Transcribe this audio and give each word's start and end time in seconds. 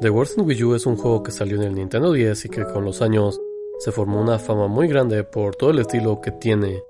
The 0.00 0.10
Worst 0.10 0.38
in 0.38 0.46
Wii 0.46 0.64
U 0.64 0.74
es 0.74 0.86
un 0.86 0.96
juego 0.96 1.24
que 1.24 1.32
salió 1.32 1.56
en 1.56 1.64
el 1.64 1.74
Nintendo 1.74 2.12
10 2.12 2.44
y 2.44 2.48
que 2.48 2.64
con 2.64 2.84
los 2.84 3.02
años 3.02 3.40
se 3.78 3.90
formó 3.90 4.20
una 4.20 4.38
fama 4.38 4.68
muy 4.68 4.86
grande 4.86 5.24
por 5.24 5.56
todo 5.56 5.70
el 5.70 5.80
estilo 5.80 6.20
que 6.20 6.30
tiene, 6.30 6.84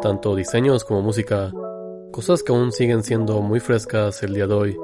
tanto 0.00 0.34
diseños 0.34 0.84
como 0.84 1.02
música, 1.02 1.52
cosas 2.12 2.42
que 2.42 2.52
aún 2.52 2.72
siguen 2.72 3.02
siendo 3.02 3.42
muy 3.42 3.60
frescas 3.60 4.22
el 4.22 4.32
día 4.32 4.46
de 4.46 4.54
hoy. 4.54 4.76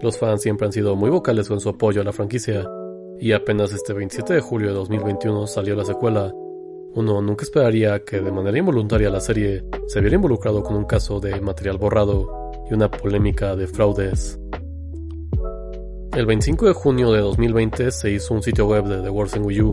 Los 0.00 0.18
fans 0.18 0.42
siempre 0.42 0.66
han 0.66 0.72
sido 0.72 0.96
muy 0.96 1.10
vocales 1.10 1.48
con 1.48 1.60
su 1.60 1.68
apoyo 1.68 2.00
a 2.00 2.04
la 2.04 2.12
franquicia, 2.12 2.68
y 3.20 3.32
apenas 3.32 3.72
este 3.72 3.92
27 3.92 4.34
de 4.34 4.40
julio 4.40 4.68
de 4.68 4.74
2021 4.74 5.46
salió 5.46 5.76
la 5.76 5.84
secuela. 5.84 6.32
Uno 6.94 7.22
nunca 7.22 7.44
esperaría 7.44 8.02
que 8.04 8.20
de 8.20 8.32
manera 8.32 8.58
involuntaria 8.58 9.10
la 9.10 9.20
serie 9.20 9.64
se 9.86 10.00
viera 10.00 10.16
involucrado 10.16 10.64
con 10.64 10.74
un 10.74 10.86
caso 10.86 11.20
de 11.20 11.40
material 11.40 11.78
borrado 11.78 12.50
y 12.68 12.74
una 12.74 12.90
polémica 12.90 13.54
de 13.54 13.68
fraudes. 13.68 14.40
El 16.18 16.26
25 16.26 16.66
de 16.66 16.72
junio 16.72 17.12
de 17.12 17.20
2020 17.20 17.92
se 17.92 18.10
hizo 18.10 18.34
un 18.34 18.42
sitio 18.42 18.66
web 18.66 18.86
de 18.86 19.00
The 19.02 19.08
Wars 19.08 19.36
in 19.36 19.44
Wii 19.44 19.60
U, 19.60 19.72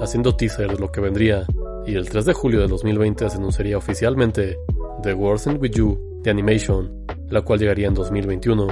haciendo 0.00 0.34
teaser 0.34 0.68
de 0.72 0.76
lo 0.76 0.90
que 0.90 1.00
vendría, 1.00 1.46
y 1.86 1.94
el 1.94 2.08
3 2.08 2.24
de 2.24 2.32
julio 2.32 2.62
de 2.62 2.66
2020 2.66 3.30
se 3.30 3.36
anunciaría 3.36 3.78
oficialmente 3.78 4.58
The 5.04 5.14
Wars 5.14 5.46
in 5.46 5.56
Wii 5.60 5.80
U 5.82 6.20
The 6.24 6.30
Animation, 6.30 7.06
la 7.28 7.42
cual 7.42 7.60
llegaría 7.60 7.86
en 7.86 7.94
2021. 7.94 8.66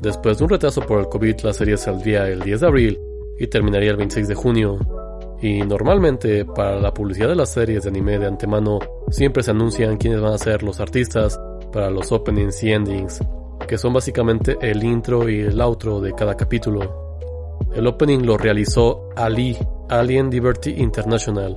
Después 0.00 0.38
de 0.38 0.44
un 0.44 0.50
retraso 0.50 0.82
por 0.82 1.00
el 1.00 1.08
COVID, 1.08 1.40
la 1.40 1.52
serie 1.52 1.76
saldría 1.76 2.28
el 2.28 2.38
10 2.38 2.60
de 2.60 2.66
abril 2.68 3.00
y 3.40 3.48
terminaría 3.48 3.90
el 3.90 3.96
26 3.96 4.28
de 4.28 4.34
junio. 4.36 4.78
Y 5.42 5.62
normalmente, 5.62 6.44
para 6.44 6.78
la 6.78 6.94
publicidad 6.94 7.30
de 7.30 7.34
las 7.34 7.50
series 7.50 7.82
de 7.82 7.88
anime 7.88 8.20
de 8.20 8.26
antemano, 8.26 8.78
siempre 9.10 9.42
se 9.42 9.50
anuncian 9.50 9.96
quiénes 9.96 10.20
van 10.20 10.34
a 10.34 10.38
ser 10.38 10.62
los 10.62 10.78
artistas 10.78 11.40
para 11.72 11.90
los 11.90 12.12
openings 12.12 12.62
y 12.62 12.70
endings, 12.70 13.20
que 13.66 13.78
son 13.78 13.92
básicamente 13.92 14.56
el 14.60 14.82
intro 14.82 15.28
y 15.28 15.40
el 15.40 15.60
outro 15.60 16.00
de 16.00 16.12
cada 16.14 16.36
capítulo. 16.36 17.06
El 17.74 17.86
opening 17.86 18.20
lo 18.20 18.38
realizó 18.38 19.08
Ali, 19.16 19.56
Alien 19.88 20.30
Liberty 20.30 20.70
International, 20.78 21.56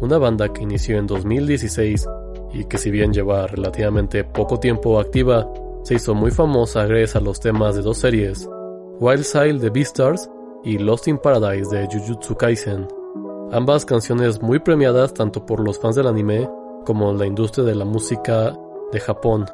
una 0.00 0.18
banda 0.18 0.52
que 0.52 0.62
inició 0.62 0.98
en 0.98 1.06
2016 1.06 2.06
y 2.52 2.64
que 2.64 2.78
si 2.78 2.90
bien 2.90 3.12
lleva 3.12 3.46
relativamente 3.46 4.24
poco 4.24 4.58
tiempo 4.58 4.98
activa, 4.98 5.48
se 5.82 5.94
hizo 5.94 6.14
muy 6.14 6.30
famosa 6.30 6.84
gracias 6.86 7.16
a 7.16 7.20
los 7.20 7.40
temas 7.40 7.76
de 7.76 7.82
dos 7.82 7.98
series, 7.98 8.48
Wild 8.98 9.22
Side 9.22 9.58
de 9.58 9.70
Beastars 9.70 10.30
y 10.64 10.78
Lost 10.78 11.08
in 11.08 11.18
Paradise 11.18 11.74
de 11.74 11.86
Jujutsu 11.86 12.36
Kaisen. 12.36 12.86
Ambas 13.52 13.84
canciones 13.84 14.42
muy 14.42 14.58
premiadas 14.58 15.14
tanto 15.14 15.44
por 15.46 15.60
los 15.60 15.78
fans 15.78 15.96
del 15.96 16.06
anime 16.06 16.48
como 16.84 17.12
la 17.12 17.26
industria 17.26 17.64
de 17.64 17.74
la 17.74 17.84
música 17.84 18.56
de 18.92 19.00
Japón. 19.00 19.46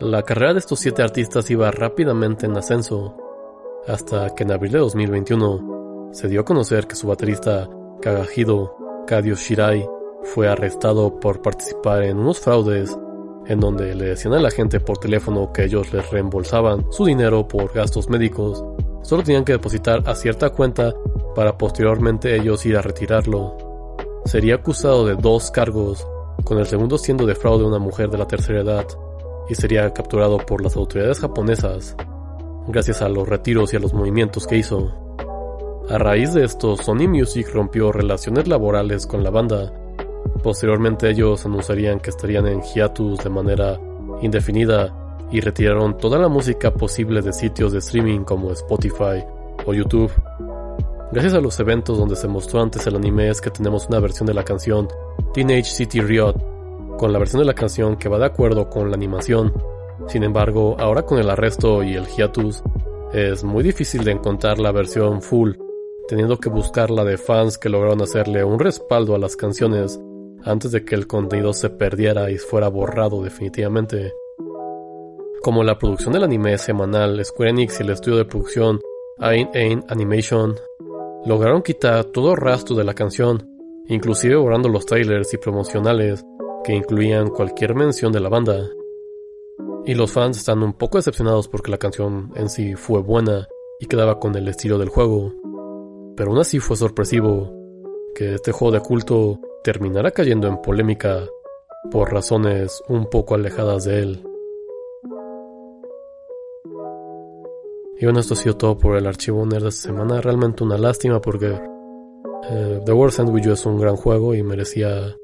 La 0.00 0.24
carrera 0.24 0.54
de 0.54 0.58
estos 0.58 0.80
siete 0.80 1.02
artistas 1.02 1.48
iba 1.52 1.70
rápidamente 1.70 2.46
en 2.46 2.56
ascenso, 2.56 3.16
hasta 3.86 4.34
que 4.34 4.42
en 4.42 4.50
abril 4.50 4.72
de 4.72 4.78
2021 4.80 6.10
se 6.12 6.26
dio 6.26 6.40
a 6.40 6.44
conocer 6.44 6.88
que 6.88 6.96
su 6.96 7.06
baterista 7.06 7.68
Kagahido 8.02 8.76
Kadio 9.06 9.36
Shirai 9.36 9.88
fue 10.24 10.48
arrestado 10.48 11.20
por 11.20 11.42
participar 11.42 12.02
en 12.02 12.18
unos 12.18 12.40
fraudes 12.40 12.98
en 13.46 13.60
donde 13.60 13.94
le 13.94 14.06
decían 14.06 14.34
a 14.34 14.40
la 14.40 14.50
gente 14.50 14.80
por 14.80 14.98
teléfono 14.98 15.52
que 15.52 15.64
ellos 15.64 15.92
les 15.92 16.10
reembolsaban 16.10 16.90
su 16.90 17.04
dinero 17.04 17.46
por 17.46 17.72
gastos 17.72 18.08
médicos. 18.08 18.64
Solo 19.02 19.22
tenían 19.22 19.44
que 19.44 19.52
depositar 19.52 20.02
a 20.06 20.16
cierta 20.16 20.50
cuenta 20.50 20.92
para 21.36 21.56
posteriormente 21.56 22.34
ellos 22.34 22.66
ir 22.66 22.76
a 22.76 22.82
retirarlo. 22.82 23.56
Sería 24.24 24.56
acusado 24.56 25.06
de 25.06 25.14
dos 25.14 25.52
cargos, 25.52 26.04
con 26.42 26.58
el 26.58 26.66
segundo 26.66 26.98
siendo 26.98 27.26
de 27.26 27.36
fraude 27.36 27.64
a 27.64 27.68
una 27.68 27.78
mujer 27.78 28.10
de 28.10 28.18
la 28.18 28.26
tercera 28.26 28.62
edad, 28.62 28.86
y 29.48 29.54
sería 29.54 29.92
capturado 29.92 30.38
por 30.38 30.62
las 30.62 30.76
autoridades 30.76 31.20
japonesas, 31.20 31.96
gracias 32.68 33.02
a 33.02 33.08
los 33.08 33.28
retiros 33.28 33.72
y 33.72 33.76
a 33.76 33.80
los 33.80 33.94
movimientos 33.94 34.46
que 34.46 34.56
hizo. 34.56 34.92
A 35.90 35.98
raíz 35.98 36.32
de 36.32 36.44
esto, 36.44 36.76
Sony 36.76 37.08
Music 37.08 37.48
rompió 37.52 37.92
relaciones 37.92 38.48
laborales 38.48 39.06
con 39.06 39.22
la 39.22 39.30
banda, 39.30 39.72
Posteriormente 40.42 41.08
ellos 41.08 41.46
anunciarían 41.46 42.00
que 42.00 42.10
estarían 42.10 42.46
en 42.46 42.62
hiatus 42.62 43.24
de 43.24 43.30
manera 43.30 43.80
indefinida 44.20 45.26
y 45.30 45.40
retiraron 45.40 45.96
toda 45.96 46.18
la 46.18 46.28
música 46.28 46.72
posible 46.72 47.22
de 47.22 47.32
sitios 47.32 47.72
de 47.72 47.78
streaming 47.78 48.20
como 48.20 48.50
Spotify 48.52 49.24
o 49.64 49.72
YouTube. 49.72 50.12
Gracias 51.12 51.34
a 51.34 51.40
los 51.40 51.58
eventos 51.60 51.96
donde 51.96 52.16
se 52.16 52.28
mostró 52.28 52.60
antes 52.60 52.86
el 52.86 52.96
anime 52.96 53.30
es 53.30 53.40
que 53.40 53.50
tenemos 53.50 53.86
una 53.88 54.00
versión 54.00 54.26
de 54.26 54.34
la 54.34 54.44
canción 54.44 54.88
Teenage 55.32 55.64
City 55.64 56.00
Riot, 56.00 56.34
con 57.04 57.12
la 57.12 57.18
versión 57.18 57.40
de 57.40 57.44
la 57.44 57.52
canción 57.52 57.96
que 57.96 58.08
va 58.08 58.18
de 58.18 58.24
acuerdo 58.24 58.70
con 58.70 58.88
la 58.88 58.96
animación. 58.96 59.52
Sin 60.08 60.24
embargo, 60.24 60.74
ahora 60.78 61.02
con 61.02 61.18
el 61.18 61.28
arresto 61.28 61.82
y 61.82 61.92
el 61.96 62.06
hiatus, 62.06 62.62
es 63.12 63.44
muy 63.44 63.62
difícil 63.62 64.04
de 64.04 64.12
encontrar 64.12 64.58
la 64.58 64.72
versión 64.72 65.20
full, 65.20 65.52
teniendo 66.08 66.38
que 66.38 66.48
buscar 66.48 66.90
la 66.90 67.04
de 67.04 67.18
fans 67.18 67.58
que 67.58 67.68
lograron 67.68 68.00
hacerle 68.00 68.42
un 68.42 68.58
respaldo 68.58 69.14
a 69.14 69.18
las 69.18 69.36
canciones 69.36 70.00
antes 70.44 70.72
de 70.72 70.82
que 70.86 70.94
el 70.94 71.06
contenido 71.06 71.52
se 71.52 71.68
perdiera 71.68 72.30
y 72.30 72.38
fuera 72.38 72.68
borrado 72.68 73.22
definitivamente. 73.22 74.14
Como 75.42 75.62
la 75.62 75.78
producción 75.78 76.14
del 76.14 76.24
anime 76.24 76.56
semanal, 76.56 77.22
Square 77.22 77.50
Enix 77.50 77.80
y 77.80 77.82
el 77.82 77.90
estudio 77.90 78.16
de 78.16 78.24
producción 78.24 78.80
Ain 79.18 79.50
Ain 79.52 79.84
Animation 79.90 80.54
lograron 81.26 81.60
quitar 81.60 82.04
todo 82.06 82.34
rastro 82.34 82.74
de 82.74 82.84
la 82.84 82.94
canción, 82.94 83.46
inclusive 83.88 84.36
borrando 84.36 84.70
los 84.70 84.86
trailers 84.86 85.34
y 85.34 85.36
promocionales 85.36 86.24
que 86.64 86.74
incluían 86.74 87.28
cualquier 87.28 87.74
mención 87.74 88.10
de 88.10 88.20
la 88.20 88.28
banda. 88.28 88.68
Y 89.86 89.94
los 89.94 90.12
fans 90.12 90.38
están 90.38 90.62
un 90.62 90.72
poco 90.72 90.98
decepcionados 90.98 91.46
porque 91.46 91.70
la 91.70 91.78
canción 91.78 92.32
en 92.34 92.48
sí 92.48 92.74
fue 92.74 93.00
buena 93.02 93.46
y 93.78 93.86
quedaba 93.86 94.18
con 94.18 94.34
el 94.34 94.48
estilo 94.48 94.78
del 94.78 94.88
juego. 94.88 95.32
Pero 96.16 96.30
aún 96.30 96.40
así 96.40 96.58
fue 96.58 96.76
sorpresivo 96.76 97.52
que 98.14 98.34
este 98.34 98.52
juego 98.52 98.72
de 98.72 98.80
culto 98.80 99.40
terminará 99.62 100.10
cayendo 100.10 100.48
en 100.48 100.60
polémica 100.62 101.26
por 101.90 102.12
razones 102.12 102.82
un 102.88 103.06
poco 103.10 103.34
alejadas 103.34 103.84
de 103.84 103.98
él. 104.00 104.24
Y 107.98 108.04
bueno, 108.06 108.20
esto 108.20 108.34
ha 108.34 108.36
sido 108.36 108.56
todo 108.56 108.76
por 108.76 108.96
el 108.96 109.06
archivo 109.06 109.44
nerd 109.46 109.62
de 109.62 109.68
esta 109.68 109.88
semana. 109.88 110.20
Realmente 110.20 110.64
una 110.64 110.78
lástima 110.78 111.20
porque 111.20 111.58
eh, 112.50 112.80
The 112.84 112.92
World 112.92 113.12
Sandwich 113.12 113.46
es 113.46 113.66
un 113.66 113.78
gran 113.78 113.96
juego 113.96 114.34
y 114.34 114.42
merecía 114.42 115.16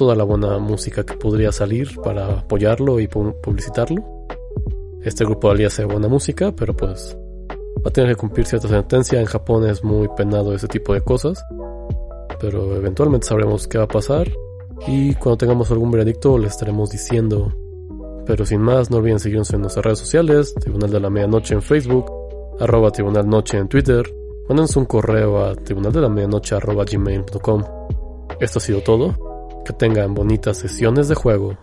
toda 0.00 0.16
la 0.16 0.24
buena 0.24 0.58
música 0.58 1.04
que 1.04 1.14
podría 1.14 1.52
salir 1.52 2.00
para 2.02 2.40
apoyarlo 2.40 2.98
y 3.00 3.06
publicitarlo. 3.06 4.02
Este 5.02 5.24
grupo 5.24 5.54
de 5.54 5.66
hace 5.66 5.84
buena 5.84 6.08
música, 6.08 6.52
pero 6.52 6.74
pues 6.74 7.16
va 7.50 7.88
a 7.88 7.90
tener 7.90 8.10
que 8.10 8.16
cumplir 8.16 8.46
cierta 8.46 8.68
sentencia. 8.68 9.20
En 9.20 9.26
Japón 9.26 9.68
es 9.68 9.84
muy 9.84 10.08
penado 10.16 10.54
ese 10.54 10.68
tipo 10.68 10.94
de 10.94 11.02
cosas 11.02 11.44
pero 12.40 12.74
eventualmente 12.74 13.26
sabremos 13.26 13.68
qué 13.68 13.78
va 13.78 13.84
a 13.84 13.88
pasar 13.88 14.28
y 14.86 15.14
cuando 15.14 15.36
tengamos 15.36 15.70
algún 15.70 15.90
veredicto 15.90 16.38
le 16.38 16.48
estaremos 16.48 16.90
diciendo. 16.90 17.52
Pero 18.26 18.46
sin 18.46 18.60
más, 18.60 18.90
no 18.90 18.96
olviden 18.96 19.18
seguirnos 19.18 19.52
en 19.52 19.60
nuestras 19.60 19.84
redes 19.84 19.98
sociales, 19.98 20.54
Tribunal 20.54 20.90
de 20.90 21.00
la 21.00 21.10
Medianoche 21.10 21.54
en 21.54 21.62
Facebook, 21.62 22.10
arroba 22.58 22.90
Tribunal 22.90 23.28
Noche 23.28 23.58
en 23.58 23.68
Twitter, 23.68 24.02
mándenos 24.48 24.76
un 24.76 24.86
correo 24.86 25.44
a 25.44 25.54
tribunal 25.54 25.92
de 25.92 26.00
la 26.00 26.08
medianoche 26.08 26.56
gmail.com. 26.56 27.64
Esto 28.40 28.58
ha 28.58 28.62
sido 28.62 28.80
todo, 28.80 29.14
que 29.64 29.72
tengan 29.72 30.14
bonitas 30.14 30.58
sesiones 30.58 31.08
de 31.08 31.14
juego. 31.14 31.56